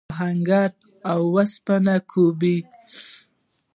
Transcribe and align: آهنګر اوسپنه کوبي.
آهنګر 0.11 0.69
اوسپنه 1.11 1.95
کوبي. 2.11 2.57